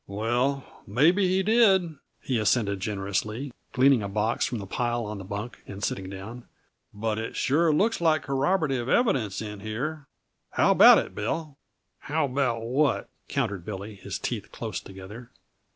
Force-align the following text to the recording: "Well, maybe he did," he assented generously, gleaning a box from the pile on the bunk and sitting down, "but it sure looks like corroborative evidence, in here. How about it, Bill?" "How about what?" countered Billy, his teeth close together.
"Well, 0.07 0.63
maybe 0.87 1.27
he 1.27 1.43
did," 1.43 1.93
he 2.23 2.39
assented 2.39 2.79
generously, 2.79 3.53
gleaning 3.71 4.01
a 4.01 4.09
box 4.09 4.47
from 4.47 4.57
the 4.57 4.65
pile 4.65 5.05
on 5.05 5.19
the 5.19 5.23
bunk 5.23 5.61
and 5.67 5.83
sitting 5.83 6.09
down, 6.09 6.47
"but 6.91 7.19
it 7.19 7.35
sure 7.35 7.71
looks 7.71 8.01
like 8.01 8.23
corroborative 8.23 8.89
evidence, 8.89 9.43
in 9.43 9.59
here. 9.59 10.07
How 10.53 10.71
about 10.71 10.97
it, 10.97 11.13
Bill?" 11.13 11.55
"How 11.99 12.25
about 12.25 12.63
what?" 12.63 13.09
countered 13.27 13.63
Billy, 13.63 13.93
his 13.93 14.17
teeth 14.17 14.51
close 14.51 14.79
together. 14.79 15.29